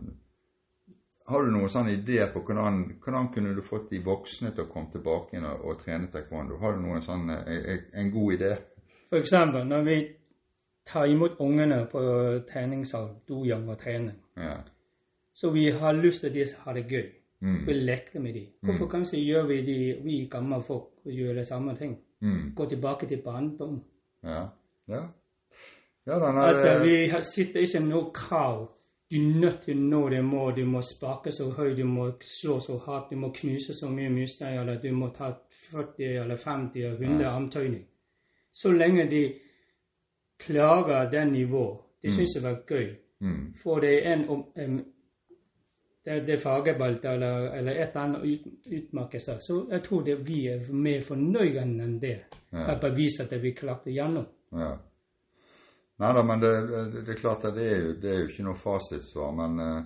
[1.30, 4.70] har du noen sånn idé på hvordan, hvordan kunne du fått de voksne til å
[4.72, 6.58] komme tilbake og, og trene taekwondo?
[6.62, 8.52] Har du noen sånn, eh, en, en god idé?
[9.10, 9.98] For eksempel, når vi
[10.86, 12.00] ta imot ungene på
[12.48, 14.18] treningssal, doyoung og trening.
[14.36, 14.56] Ja.
[15.34, 17.08] Så vi har lyst til at de har det gøy.
[17.40, 17.66] Mm.
[17.66, 18.46] Vi leker med dem.
[18.60, 21.98] Hvorfor kanskje gjør vi de, vi gamle folk gjør det samme ting?
[22.20, 22.54] Mm.
[22.56, 23.82] Gå tilbake til barndom.
[24.24, 24.46] Ja.
[24.88, 25.02] Ja.
[26.06, 28.70] Ja, den At er uh, vi sitter ikke noe krav.
[29.10, 30.56] Du er nødt til å nå det målet.
[30.56, 34.10] Du må sparke så høyt, du må slå så hardt, du må knuse så mye
[34.10, 35.32] motstand, eller du må ta
[35.72, 37.84] 40 eller 50 eller 100 armtøyning.
[38.52, 39.22] Så lenge de
[40.46, 42.88] klarer det nivået, det syns jeg var gøy.
[43.20, 43.54] mm.
[43.64, 44.84] det det en om em,
[46.04, 50.46] det, det fagebelte eller, eller et annet ut, utmerke seg, så jeg tror det vi
[50.50, 52.16] er mer fornøyde enn det.
[52.52, 52.74] Ja.
[52.74, 54.26] Bare viser at vi klarte gjennom.
[54.52, 54.72] Ja.
[56.02, 58.30] Nei da, men det, det, det er klart at det er jo, det er jo
[58.30, 59.82] ikke noe fasitsvar, men eh,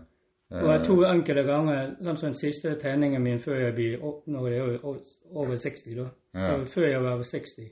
[0.62, 4.48] Og jeg tror enkelte ganger, sånn som den siste treningen min før jeg blir Når
[4.48, 6.06] jeg er over 60, da.
[6.38, 6.52] Ja.
[6.64, 7.68] Før jeg var over 60.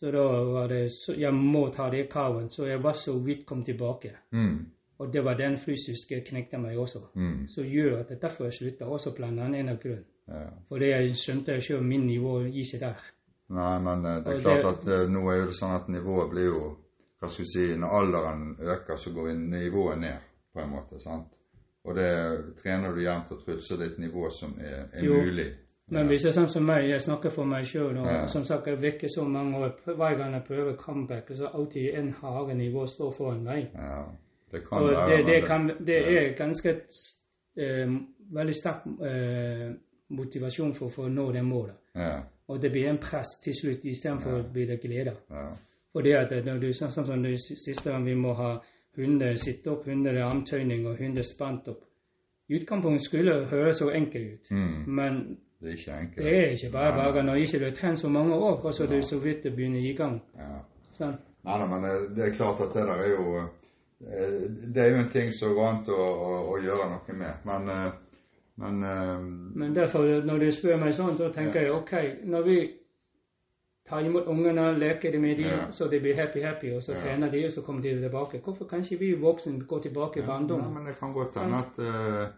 [0.00, 2.52] Så da var det så, Jeg må ta det kravet.
[2.52, 4.12] Så jeg var så vidt kom tilbake.
[4.32, 4.58] mm,
[4.98, 6.98] Og det var den fysiske knekte meg også.
[7.14, 10.04] mm, Så gjør at er derfor jeg slutta, også blant annet en av grunnen.
[10.28, 10.46] ja.
[10.68, 12.94] Fordi jeg skjønte selv min nivå seg der.
[13.48, 15.88] Nei, men eh, det er Og klart det- at eh, nå er det sånn at
[15.88, 16.76] nivået blir jo
[17.20, 20.16] Hva skal vi si Når alderen øker, så går nivået ned,
[20.54, 20.98] på en måte.
[20.98, 21.26] sant?
[21.84, 25.04] Og det trener du jevnt og trutt, så det er et nivå som er, er
[25.08, 25.52] mulig.
[25.90, 28.26] Men hvis det er sånn som meg, jeg snakker for meg sjøl, og Ja.
[28.26, 32.12] som sagt, jeg virker så mange år, hver gang jeg prøver comeback, så alltid en
[32.20, 33.70] harde nivå står foran meg.
[33.74, 34.04] Ja,
[34.52, 36.68] det kan Og være det, det, kan, det er ganske
[37.56, 37.88] eh,
[38.32, 39.72] veldig sterk eh,
[40.08, 41.76] motivasjon for, for å nå det målet.
[41.94, 44.38] Ja, Og det blir en press til slutt istedenfor Ja.
[44.42, 45.12] å bli det glede.
[45.30, 48.58] ja, det at når du sånn som det siste gang vi må ha
[48.98, 51.84] 100 sitte-opp, 100 armtøyning og 100 spant opp.
[52.48, 56.16] I utgangspunktet skulle det høres så enkelt ut, mm, men det er ikke enkelt.
[56.26, 58.82] det er ikke bare bare når ikke du har trent så mange år, og så
[58.84, 60.20] er det så vidt å begynner i gang.
[60.36, 60.60] Ja.
[60.92, 61.16] Sånn.
[61.44, 64.90] Nei nei, men eh, det er klart at det der er jo eh, Det er
[64.90, 67.44] jo en ting som går an å, å, å gjøre noe med.
[67.44, 67.92] Men, eh,
[68.56, 68.80] men
[69.54, 71.92] Men derfor, når du spør meg sånn, da tenker jeg ok,
[72.24, 72.58] når vi
[73.88, 75.70] tar imot ungene, leker med dem, Ja.
[75.70, 77.00] så de blir happy-happy, og så Ja.
[77.00, 78.40] trener de, og så kommer de tilbake.
[78.44, 80.74] Hvorfor kan ikke vi voksne gå tilbake i barndommen?
[80.74, 82.28] men det kan godt hende at, eh,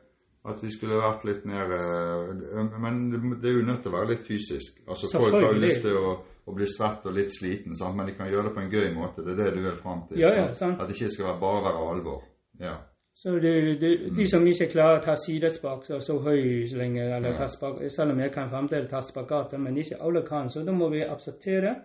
[0.45, 4.09] at vi skulle vært litt mer eh, Men det- er jo nødt til å være
[4.11, 4.81] litt fysisk.
[4.89, 7.97] Altså Folk har jo lyst til å, å bli svett og litt sliten, sant?
[7.97, 9.23] men de kan gjøre det på en gøy måte.
[9.25, 10.19] Det er det du vil fram til.
[10.19, 10.49] Ja, ja.
[10.51, 12.23] At det ikke skal bare være alvor.
[12.61, 12.75] Ja.
[13.15, 14.17] Så det, det, Mm.
[14.17, 17.37] de som ikke klarer å ta sidespark så, så høy lenge, eller Ja.
[17.37, 20.73] ta spark, selv om jeg kan fremdeles ta spagater, men ikke alle kan, så da
[20.73, 21.77] må vi akseptere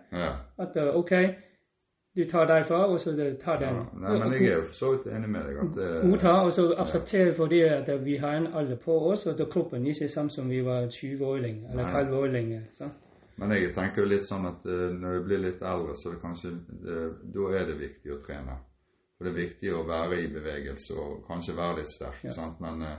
[0.58, 1.12] at eh, ok,
[2.18, 3.76] du tar derfra, og så tar den.
[3.78, 3.82] ja.
[4.02, 6.52] Nei, men jeg er jo for så vidt enig med deg at det Godta, og
[6.56, 10.04] så akseptere for det at vi har en alder på oss, og at kroppen ikke
[10.08, 11.92] er samme som vi var 20-åringer eller Nei.
[11.94, 12.64] 30-åringer.
[12.74, 13.04] sant?
[13.38, 16.18] Men jeg tenker jo litt sånn at eh, når du blir litt eldre, så det
[16.24, 17.04] kanskje eh,
[17.38, 18.56] Da er det viktig å trene.
[19.14, 22.18] For det er viktig å være i bevegelse og kanskje være litt sterk.
[22.26, 22.34] Ja.
[22.34, 22.58] Sant?
[22.64, 22.98] Men, eh,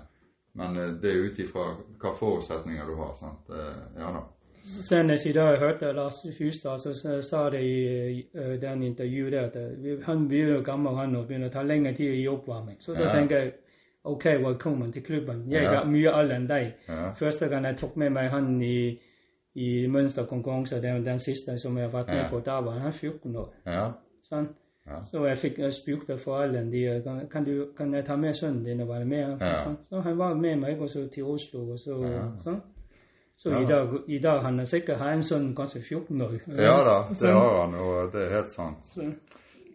[0.59, 1.65] men eh, det er ut ifra
[1.99, 3.13] hva forutsetninger du har.
[3.19, 3.51] Sant?
[3.51, 4.23] Eh, Ja da.
[4.63, 9.55] Senest i dag hørte jeg Lars Hustad så sa- det i uh, den intervjuet at
[9.55, 12.77] eh, han blir jo gammel han og begynner å ta lengre tid i oppvarming.
[12.79, 13.11] Så da Ja.
[13.19, 13.53] tenker jeg
[14.03, 15.51] OK, velkommen til klubben.
[15.51, 15.73] Jeg Ja.
[15.75, 16.73] har mye eldre enn deg.
[16.87, 17.11] Ja.
[17.13, 18.99] Første gang jeg tok med meg han i,
[19.55, 23.35] i mønsterkonkurranse, den, den siste som jeg har vært med på, da var han 14
[23.35, 23.53] år.
[23.65, 23.91] Ja.
[25.11, 28.63] Så jeg fikk jeg spurte foreldrene de, eh, kan, du, kan jeg ta med sønnen
[28.65, 29.37] din og være med.
[29.39, 29.77] Sånn.
[29.89, 31.71] Så han var med meg også til Oslo.
[31.71, 31.97] Og så,
[32.43, 32.61] sånn.
[33.39, 33.59] Så Ja.
[33.61, 36.33] i, dag, i dag han er sikkert har en sønn kanskje 14 år.
[36.59, 38.85] ja da, det har han, og det er helt sant.
[38.85, 39.05] Så,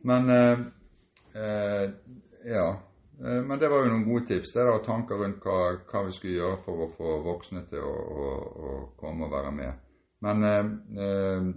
[0.05, 0.59] Men eh,
[1.35, 1.87] eh,
[2.45, 2.67] ja.
[3.25, 4.53] Eh, Men det var jo noen gode tips.
[4.53, 7.81] Det er da tanker rundt hva, hva vi skulle gjøre for å få voksne til
[7.81, 8.31] å, å,
[8.69, 9.81] å komme og være med.
[10.21, 10.65] Men eh,
[11.07, 11.53] eh,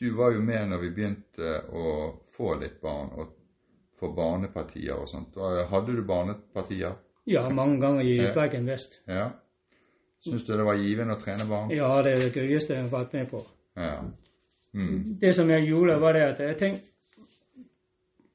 [0.00, 1.86] du var jo med når vi begynte å
[2.36, 3.34] få litt barn og
[3.96, 5.36] få barnepartier og sånt.
[5.70, 6.96] Hadde du barnepartier?
[7.26, 9.00] ja, mange ganger i Bergen vest.
[9.08, 9.30] Ja.
[10.24, 11.70] Syns du det var givende å trene barn?
[11.70, 13.42] Ja, det er det gøyeste jeg har vært med på.
[13.76, 14.00] Ja.
[14.74, 15.18] Mm.
[15.20, 16.92] Det som jeg gjorde, var det at jeg tenkte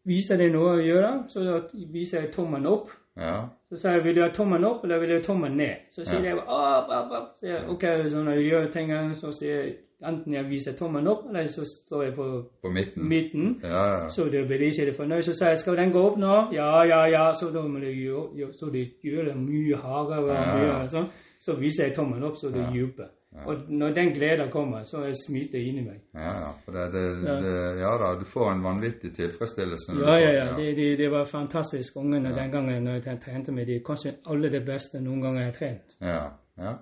[0.09, 1.59] Viser det noe å gjøre, så da
[1.93, 2.87] viser jeg tommelen opp.
[3.21, 3.35] Ja.
[3.69, 5.83] Så sa jeg vil du ha tommelen opp, eller vil du ha tommelen ned?
[5.93, 6.31] Så sier Ja.
[6.31, 7.27] jeg opp, opp, opp.
[7.39, 8.89] Så jeg, ok, så når jeg gjør ting,
[9.19, 12.25] så sier jeg enten jeg viser tommelen opp, eller så står jeg på
[12.63, 13.07] På midten?
[13.07, 13.59] midten.
[13.63, 14.07] Ja, ja.
[14.09, 15.21] Så det blir ikke fornøyd.
[15.23, 16.51] Så sa jeg skal den gå opp nå?
[16.51, 17.31] Ja, ja, ja.
[17.33, 20.33] Så da må du gjøre, så de gjør det mye hardere.
[20.33, 21.09] Ja, Ja, mye, og sånn.
[21.41, 22.71] Så viser jeg tommelen opp, så det Ja.
[22.75, 23.09] jubler.
[23.33, 23.45] Ja.
[23.47, 26.01] Og når den gleden kommer, så er smitet inni meg.
[26.13, 27.35] Ja, ja, for det, det, Ja.
[27.41, 29.95] det, ja da, du får en vanvittig tilfredsstillelse.
[30.01, 30.45] Ja, ja, ja.
[30.57, 33.79] Det, det, det var fantastisk ungene den gangen når jeg trente med de.
[33.85, 35.95] Kanskje alle det beste noen gang jeg har trent.
[36.01, 36.75] Ja, ja.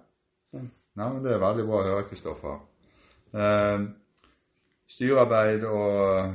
[0.54, 2.60] Nei, men Det er veldig bra å høre, Kristoffer.
[3.34, 3.86] Eh,
[4.90, 6.34] styrearbeid og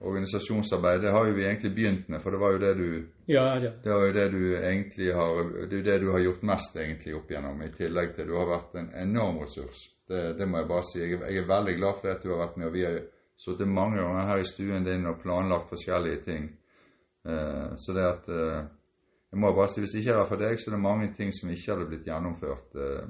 [0.00, 2.88] organisasjonsarbeid, det har jo vi egentlig begynt med, for det var jo det du
[3.26, 3.70] Ja, ja.
[3.82, 7.14] det var jo det du egentlig har det er det du har gjort mest egentlig
[7.16, 9.86] opp igjennom, i tillegg til du har vært en enorm ressurs.
[10.08, 11.00] Det, det må jeg bare si.
[11.00, 12.68] Jeg, jeg er veldig glad for at du har vært med.
[12.68, 12.98] og Vi har
[13.40, 16.50] sittet mange ganger her i stuen din og planlagt forskjellige ting.
[17.26, 18.68] Uh, så det at uh,
[19.32, 21.08] Jeg må bare si hvis det ikke hadde vært for deg, så er det mange
[21.16, 23.08] ting som ikke hadde blitt gjennomført eh,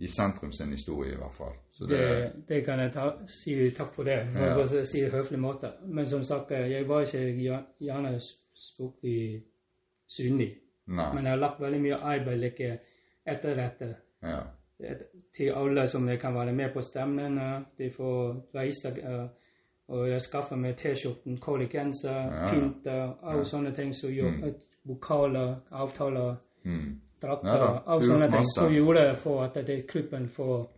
[0.00, 1.52] i sentrum sin historie, i hvert fall.
[1.72, 4.26] Så det, Det, det kan jeg ta, si takk for det.
[4.34, 4.54] Må Ja.
[4.56, 5.72] bare si det høflig måte.
[5.86, 8.20] Men som sagt, jeg var ikke gjerne
[8.54, 9.42] spurt i
[10.08, 10.56] synlig.
[10.86, 11.14] Nei.
[11.14, 12.78] Men jeg har lagt veldig mye arbeid like
[13.26, 13.96] etter dette.
[14.22, 14.40] Ja.
[14.80, 17.36] Et- Til alle som kan være med på stemmen,
[17.78, 18.88] De får reise.
[19.08, 19.28] uh,
[19.88, 22.50] Og jeg skaffer meg T-skjorten, kollegenser, Ja.
[22.50, 24.54] pynter, alle sånne ting som gjør Mm.
[24.84, 27.00] Vokaler, avtaler, Mm.
[27.22, 30.68] Drakter, Ja du sånne ting som gjorde for at det, klubben får,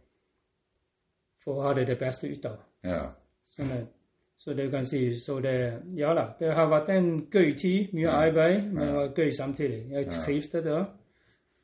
[1.45, 2.61] får ha det det beste ut av.
[2.85, 3.03] ja.
[3.53, 3.89] Sånn at,
[4.39, 8.11] så det kan si, så det, ja da, det har vært en gøy tid, mye
[8.11, 8.95] arbeid, men det Ja.
[8.95, 9.91] var gøy samtidig.
[9.91, 10.87] Jeg trivdes der.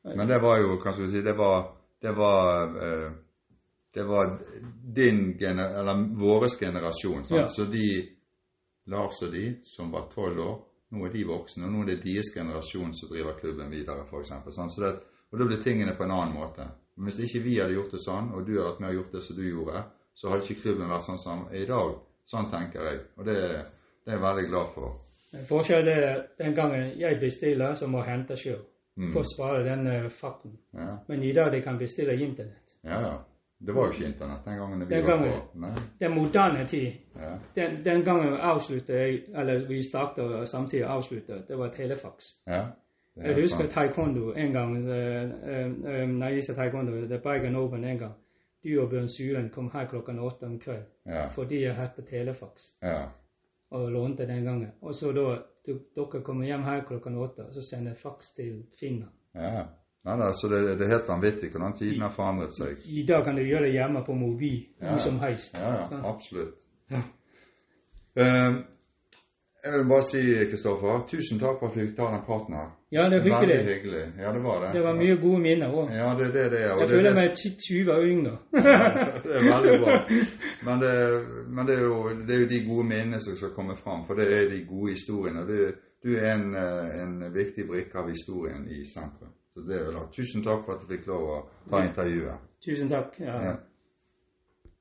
[0.05, 3.11] Men det var jo, hva skal vi si, det var, det var, eh,
[3.95, 4.39] det var
[4.95, 7.25] din gener, eller våres generasjon.
[7.25, 7.51] Sant?
[7.51, 8.09] Så de,
[8.87, 12.03] Lars og de, som var tolv år, nå er de voksne, og nå er det
[12.05, 14.33] deres generasjon som driver klubben videre, f.eks.
[14.57, 14.93] Så det,
[15.31, 16.69] og da blir tingene på en annen måte.
[16.97, 19.37] Men hvis ikke vi hadde gjort det sånn, og du hadde vært gjort det som
[19.37, 19.83] du gjorde,
[20.19, 21.93] så hadde ikke klubben vært sånn som i dag.
[22.29, 23.05] Sånn tenker jeg.
[23.17, 23.37] Og det,
[24.05, 24.97] det er jeg veldig glad for.
[25.49, 28.61] Forskjellen er den gangen jeg bestiller, så må jeg hente sjøl.
[28.99, 29.13] Mm.
[29.13, 30.11] For å spare den farten.
[30.11, 30.55] fakten.
[30.75, 32.75] Ja, Men i dag de kan bestille internett.
[32.83, 33.01] ja.
[33.01, 33.19] ja.
[33.67, 35.59] Det var jo ikke internett den gangen vi Den var på.
[35.59, 35.71] Nei.
[36.01, 37.39] Den moderne tid, Ja.
[37.57, 42.25] den, den gangen avsluttet jeg, eller vi startet og samtidig avsluttet, det var telefax.
[42.47, 42.65] Ja,
[43.17, 43.71] Jeg husker sant.
[43.71, 48.13] taekwondo en gang, uh, uh, når jeg viste taekwondo, det Bergen Open en gang.
[48.65, 52.63] Du og Bjørn Suren kom her klokken åtte om kvelden Ja, fordi jeg hadde telefax.
[52.83, 53.05] ja,
[53.71, 54.71] og lånte den gangen.
[54.83, 58.65] Og så da du, dere kommer hjem her klokken åtte, og så sender faks til
[58.81, 59.13] Finland.
[59.35, 59.65] ja.
[60.05, 62.77] Nei, nei, så det, det er helt vanvittig hvordan tiden har forandret seg.
[62.89, 64.91] I dag kan du gjøre det hjemme på mobil, Ja.
[64.95, 65.55] hvor som helst.
[65.59, 66.55] Ja, ja, absolutt.
[66.91, 67.03] Ja.
[68.19, 68.55] Uh,
[69.65, 72.69] jeg vil bare si, Kristoffer, tusen takk for at vi fikk ta den praten her.
[72.95, 73.67] Ja, det er Veldig hyggelig.
[73.75, 74.03] hyggelig.
[74.23, 74.69] Ja, det var det.
[74.79, 75.91] Det var mye gode minner òg.
[75.93, 76.61] Ja, det det det.
[76.63, 78.39] Jeg det er føler det- meg 20 år yngre.
[79.27, 79.97] det er veldig bra.
[80.65, 80.95] Men, det,
[81.49, 84.15] men det, er jo, det er jo de gode minnene som skal komme fram, for
[84.15, 85.45] det er de gode historiene.
[85.51, 85.59] Du,
[86.05, 89.33] Du er en, eh, en viktig brikke av historien i sentrum.
[89.59, 90.11] Så det vil jeg.
[90.15, 91.39] Tusen takk for at du fikk lov å
[91.71, 92.45] ta intervjuet.
[92.63, 93.17] Tusen takk.
[93.19, 93.57] Ja.